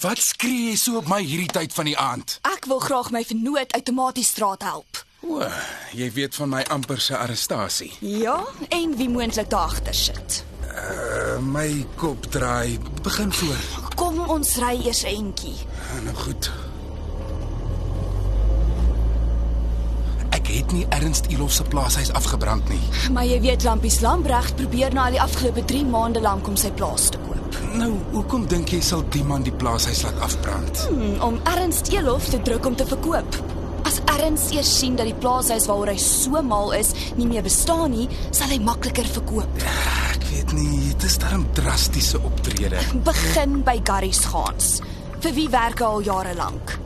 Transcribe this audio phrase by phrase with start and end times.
[0.00, 2.38] Wat skree jy so op my hierdie tyd van die aand?
[2.48, 5.02] Ek wil graag my vernoot outomaties straat help.
[5.20, 5.44] O,
[5.92, 7.92] jy weet van my amper se arrestasie.
[8.00, 10.40] Ja, en wie moontlik daar agter sit.
[10.70, 12.78] Uh, my kop draai.
[13.02, 13.90] Begin voor.
[14.00, 15.56] Kom ons ry eers 'n entjie.
[15.92, 16.50] Ah, Nou goed.
[20.50, 22.80] Het nie Ernst Elof se plaashuis afgebrand nie.
[23.14, 26.70] Maar jy weet Lampies Lambregt probeer nou al die afgelope 3 maande lank om sy
[26.74, 27.39] plaas te koop.
[27.80, 30.82] Nou, hoekom dink jy sal die man die plaashuis laat afbrand?
[30.90, 33.38] Hmm, om Ernst Elof te druk om te verkoop.
[33.88, 37.94] As Ernst eers sien dat die plaashuis waaroor hy so mal is nie meer bestaan
[37.94, 38.04] nie,
[38.36, 39.64] sal hy makliker verkoop.
[40.10, 42.84] Ek weet nie, dit is darem drastiese optrede.
[43.08, 44.82] Begin by Gary Gaans.
[45.24, 46.76] Vir wie werk hy al jare lank?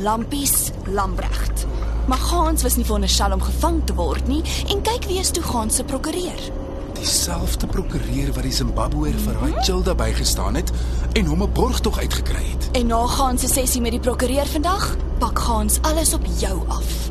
[0.00, 1.66] Lampies Lambregt.
[2.08, 4.40] Maar Gaans was nie veronderstel om gevang te word nie
[4.72, 6.61] en kyk wie is toe Gaans se prokureur.
[7.02, 10.70] Dieselfde prokureur wat die Zimbabweër vir Rachilda bygestaan het
[11.18, 12.68] en hom 'n borgtog uitgekry het.
[12.78, 17.10] En na Gaans se sessie met die prokureur vandag, pak Gaans alles op jou af.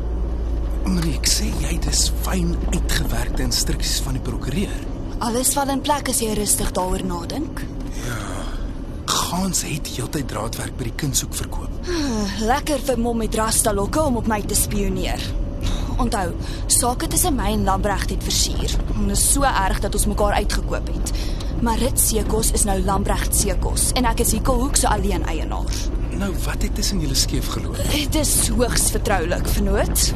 [0.84, 4.80] Maar ek sê jy dis fyn uitgewerkte instruksies van die prokureur.
[5.18, 7.60] Alles val in plek as jy rustig daaroor nadink.
[9.04, 11.70] Gans het heeltyd draadwerk by die kindshoek verkoop.
[12.40, 15.41] Lekker vir mom met rasta lokke om op my te spioneer.
[16.02, 16.32] Onthou,
[16.66, 18.72] sake tussen my en Lambregt het versuur.
[19.06, 21.12] Dit is so erg dat ons mekaar uitgekoop het.
[21.62, 25.78] Maar Rit Sekos is nou Lambregt Sekos en ek is Hikkelhoek se alleen eienaar.
[26.18, 27.78] Nou wat het tussen julle skeef geloop?
[27.94, 30.08] Dit is hoogs vertroulik, vernoot.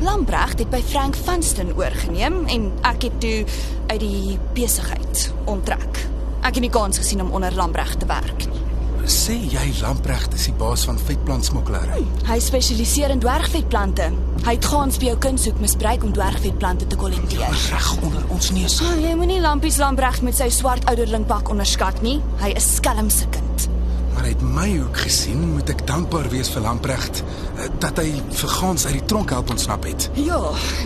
[0.00, 3.44] Lambregt het by Frank Vanston oorgeneem en ek het toe
[3.92, 6.06] uit die besigheid onttrek.
[6.40, 8.65] Ek het nie kans gesien om onder Lambregt te werk nie.
[9.06, 12.00] Sê jy Lamprecht is die baas van vetplantsmokkelary?
[12.26, 14.08] Hy spesialiseer in dwergvetplante.
[14.42, 17.54] Hy het gaans by jou kindsoek misbruik om dwergvetplante te kollekteer.
[17.70, 18.80] Reg onder ons neus.
[18.82, 22.16] Oh, jy moenie Lampies Lambregt met sy swart ouderlingpak onderskat nie.
[22.42, 23.68] Hy is skelm se kind.
[24.16, 28.08] Maar uit my hoek gesien moet ek dankbaar wees vir Lamprecht eh, dat hy
[28.40, 30.08] vir Gans uit die tronk help ontsnap het.
[30.18, 30.40] Ja,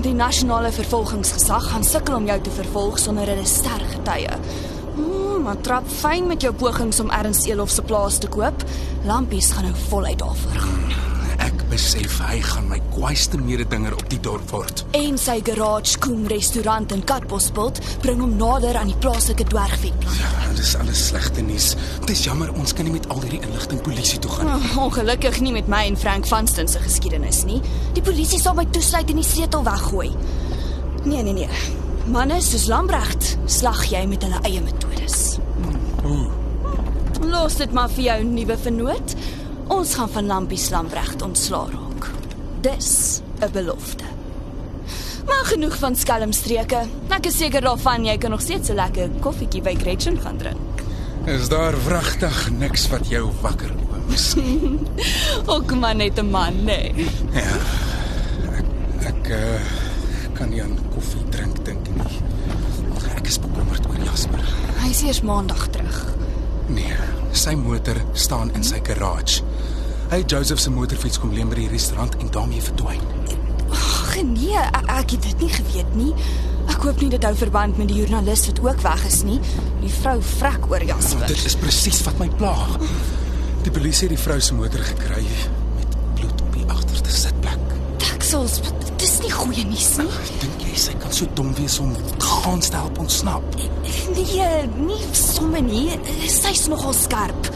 [0.05, 4.37] die nasionale vervolgingsgesag gaan sukkel om jou te vervolg sonder 'n ster getuie.
[5.51, 8.61] Maar trap fyn met jou pogings om Ernst Elof se plaas te koop.
[9.03, 10.93] Lampies gaan nou voluit daarvoor gaan.
[11.43, 14.85] Ek besef hy gaan my kwaaiste mededinger op die dorp word.
[14.95, 20.21] En sy garage koem restaurant in Katbosveld bring hom nader aan die plaaslike dwergvetplant.
[20.23, 21.73] Ja, dis alles slegte nuus.
[22.05, 24.71] Dit is jammer ons kan nie met al hierdie inligting polisie toe gaan nie.
[24.71, 27.59] Oh, ongelukkig nie met my en Frank Vanston se geskiedenis nie.
[27.99, 30.13] Die polisie sal my toesluit en die sleutel weggooi.
[31.03, 31.51] Nee, nee, nee.
[32.07, 35.30] Manne soos Lambregt slag jy met hulle eie metodes.
[37.41, 39.13] Los dit maar vir jou nuwe vernoot.
[39.73, 42.09] Ons gaan van Lampies Lambregt ontslaa raak.
[42.61, 44.05] Dis 'n belofte.
[45.27, 46.83] Maar genoeg van skelmstreke.
[47.09, 50.85] Ek is seker daarvan jy kan nog steeds 'n lekker koffietjie by Gretchen gaan drink.
[51.27, 54.35] Is daar wragtig niks wat jou wakker ooms?
[55.55, 56.95] Ook maar net 'n man, nee.
[57.33, 57.57] Ja.
[58.53, 58.65] Ek
[59.01, 59.61] ek uh,
[60.33, 62.21] kan nie aan koffie drink dink nie.
[63.17, 64.45] Ek is bekommerd oor Jasper.
[64.81, 66.20] Hy is eers maandag terug.
[66.71, 66.97] Nee,
[67.35, 69.43] sy motor staan in sy garage.
[70.11, 73.03] Hy het Joseph se motorfiets kom leen by die restaurant en daarmee verdwyn.
[73.71, 76.11] Ag nee, ek, ek het dit nie geweet nie.
[76.71, 79.39] Ek hoop nie dit hou verband met die joernalis wat ook weg is nie.
[79.83, 81.27] Die vrou vrek oor Jasper.
[81.31, 82.55] Dit is presies wat my pla.
[83.65, 85.25] Die polisie het die vrou se motor gekry
[85.77, 87.75] met bloed op die agterste sitplek.
[88.03, 88.61] Deksels,
[89.01, 90.09] dit is nie goeie nuus nie.
[90.43, 93.45] Dink jy sy kan so dom wees om gaan te help ontsnap?
[94.13, 95.89] Nee, nie sommer nie.
[96.29, 97.49] Sy's nogal skerp.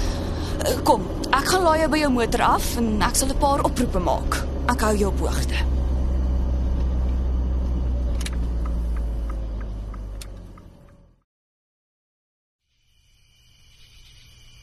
[0.65, 1.05] Eh, Kom,
[1.37, 4.41] ek gaan laai jou by jou motor af en ek sal 'n paar oproepe maak.
[4.73, 5.61] Ek hou jou op hoogte.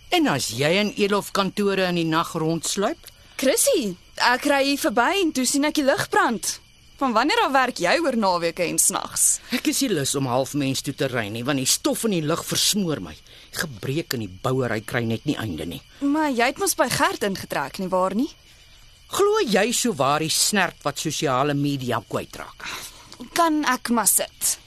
[0.10, 2.98] En as jy in Elof kantore in die nag rondsluip,
[3.38, 6.60] Chrissy, ek ry hier verby en toe sien ek die lig brand.
[7.02, 9.40] Van wanneer af werk jy oor naweke en snags?
[9.58, 12.14] ek is nie lus om half mens toe te ry nie, want die stof in
[12.14, 13.16] die lug versmoor my.
[13.58, 15.80] Gebrek in die bouery kry net nie einde nie.
[16.06, 18.28] Maar jy het mos by Gert ingetrek nie waar nie?
[19.18, 22.68] Glo jy so waar die snert wat sosiale media kwytraak?
[23.34, 24.60] Kan ek maar sit?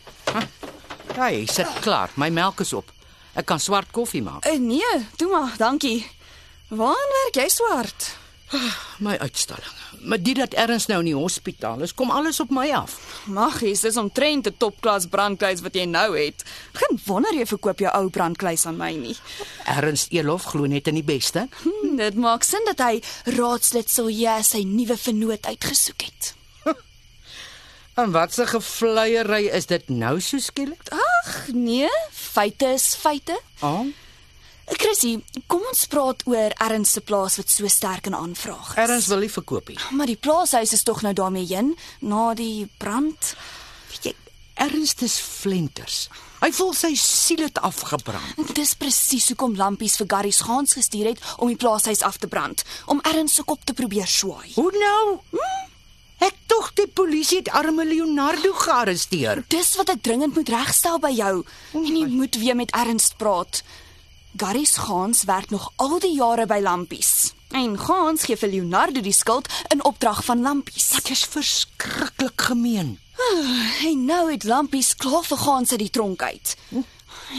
[1.14, 2.10] Ja, jy sit klaar.
[2.18, 2.90] My melk is op.
[3.38, 4.42] Ek kan swart koffie maak.
[4.50, 6.00] Uh, nee, toe maar, dankie.
[6.74, 8.10] Waar werk jy so hard?
[8.98, 9.72] My uitstalling.
[10.04, 12.96] Maar dit dat erns nou in die hospitaal is, kom alles op my af.
[13.26, 16.44] Maggies, dis omtrent 'n topklas brandkluis wat jy nou het.
[16.72, 19.16] Geen wonder jy verkoop jou ou brandkluis aan my nie.
[19.64, 21.48] Ernst Elof glo net in die beste.
[21.62, 26.34] Hm, dit maak sin dat hy raadslid Silje sy nuwe vernoot uitgesoek het.
[27.94, 30.82] En wat 'n gevleiery is dit nou so skielik?
[30.90, 33.40] Ag, nee, feite is feite.
[33.60, 33.86] Oh,
[34.64, 38.78] Chrissy, kom ons praat oor Erns se plaas wat so sterk in aanvraag is.
[38.80, 39.78] Ernst wil nie verkoop nie.
[39.92, 43.34] Maar die plaashuis is tog nou daarmee heen na die brand.
[43.90, 44.14] Weet jy,
[44.64, 46.06] Ernst is flenters.
[46.40, 48.54] Hy voel sy siel het afgebrand.
[48.56, 52.28] Dis presies hoekom lampies vir Gary se gaans gestuur het om die plaashuis af te
[52.30, 54.52] brand, om Erns se kop te probeer swaai.
[54.56, 55.04] Hoe nou?
[55.34, 55.62] Hm?
[56.24, 59.42] Ek tog die polisie het arme Leonardo gearresteer.
[59.52, 61.34] Dis wat ek dringend moet regstel by jou.
[61.76, 63.60] En jy moet weer met Ernst praat.
[64.36, 67.32] Gary se gaans werk nog al die jare by lampies.
[67.54, 70.88] En gaans gee vir Leonardo die skuld in opdrag van lampies.
[70.96, 72.98] Dit is verskriklik gemeen.
[73.86, 76.56] En nou het lampies klaar vir gaans uit die tronk uit.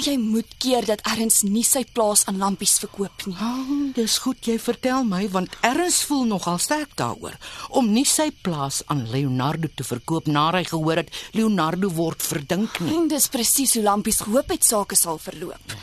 [0.06, 3.36] Jy moet keer dat Erns nie sy plaas aan lampies verkoop nie.
[3.36, 7.36] Oh, dis goed jy vertel my want Ernst voel nogal sterk daaroor
[7.76, 12.80] om nie sy plaas aan Leonardo te verkoop nadat hy gehoor het Leonardo word verdink
[12.80, 12.96] nie.
[12.96, 15.76] En dis presies hoe lampies gehoop het sake sal verloop.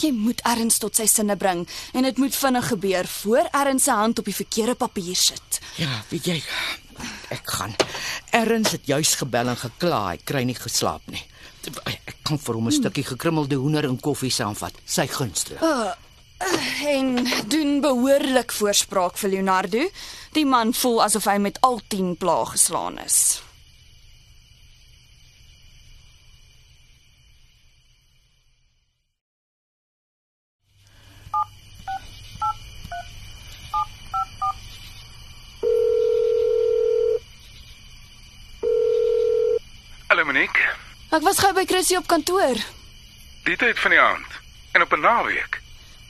[0.00, 3.90] Jy moet Erns tot sy sinne bring en dit moet vinnig gebeur voor Erns se
[3.90, 5.60] hand op die verkeerde papier sit.
[5.76, 6.42] Ja, weet jy,
[7.34, 7.74] ek gaan.
[8.34, 11.22] Ernst het juis gebel en gekla, hy kry nie geslaap nie.
[11.88, 15.60] Ek kan vir hom 'n stukkie gekrummelde hoender en koffie saamvat, sy gunsteling.
[16.84, 19.88] En doen behoorlik voorspraak vir Leonardo.
[20.32, 23.40] Die man voel asof hy met al 10 plaag geslaan is.
[40.14, 40.62] Hallo Monique.
[41.10, 42.60] Ek was gou by Chrissy op kantoor.
[43.48, 44.36] Die tyd van die aand
[44.78, 45.58] en op 'n naweek.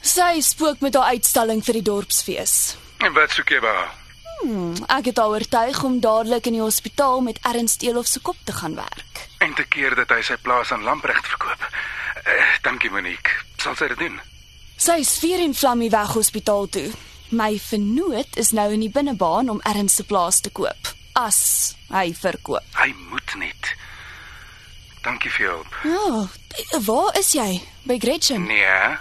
[0.04, 2.76] Sy spook met haar uitstalling vir die dorpsfees.
[3.00, 3.94] En wat soek jy by haar?
[4.42, 8.36] Hmm, ek het haar oortuig om dadelik in die hospitaal met Ernst Elof se kop
[8.44, 9.28] te gaan werk.
[9.38, 11.64] En te keer dat hy sy plaas aan Lamprecht verkoop.
[12.26, 13.30] Uh, dankie Monique.
[13.56, 14.20] Sal sy dit doen?
[14.76, 16.92] Sy is vier en Flammie weg hospitaal toe.
[17.28, 20.92] My vernoot is nou in die binnebaan om Ernst se plaas te koop.
[21.14, 22.68] As hy verkoop.
[22.76, 23.74] Hy moet net.
[25.04, 25.74] Dankie vir jou hulp.
[25.84, 27.60] Ja, waar is jy?
[27.84, 28.46] By Gretchen?
[28.48, 28.96] Nee.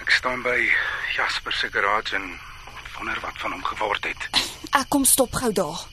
[0.00, 0.56] Ek staan by
[1.16, 2.38] Jasper se garage en
[2.96, 4.28] wonder wat van hom geword het.
[4.72, 5.84] Ek kom stop gou daar.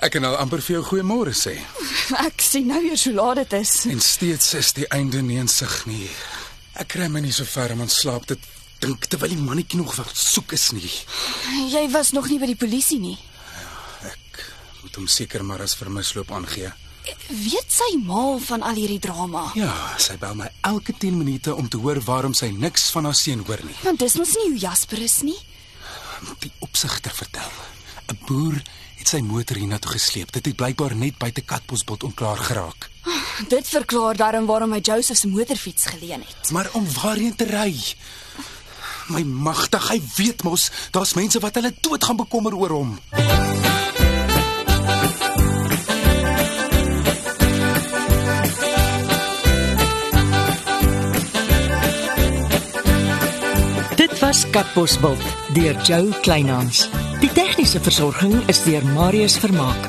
[0.00, 1.58] Ek kan al amper vir jou goeiemôre sê.
[2.24, 3.72] Ek sien nou eers hoe laat dit is.
[3.92, 6.06] En steeds is die einde nie in sig nie.
[6.80, 8.38] Ek kry my nie so ver om aan slaap te
[8.80, 10.88] dink terwyl die mannetjie nog wat soek is nie.
[11.68, 13.18] Jy was nog nie by die polisie nie.
[14.08, 14.40] Ek
[14.80, 16.72] moet hom seker maar as vermisloop aangee.
[17.28, 19.50] Weet sy mal van al hierdie drama?
[19.58, 23.18] Ja, sy bel my elke 10 minute om te hoor waarom sy niks van haar
[23.18, 23.76] seun hoor nie.
[23.84, 25.36] Want dis mos nie hoe Jasper is nie.
[26.40, 27.52] Die opsigter vertel.
[28.10, 28.62] 'n Boer
[28.98, 30.32] het sy motor hiernatoe gesleep.
[30.32, 32.90] Dit het blykbaar net buite Katbosbult onklaar geraak.
[33.48, 36.50] Dit verklaar daarom waarom hy Joseph se motorfiets geleen het.
[36.50, 37.74] Maar om waarheen te ry?
[39.08, 42.98] My magtig, hy weet mos, daar's mense wat hulle dood gaan bekommer oor hom.
[53.96, 55.22] Dit was Katbosveld
[55.54, 57.09] deur Joe Kleinhans.
[57.20, 59.88] Die tegniese versorging is deur Marius Vermaak.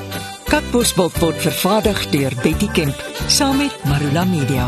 [0.51, 4.67] Katbosveld word vervaardig deur Betty Kemp saam met Marula Media.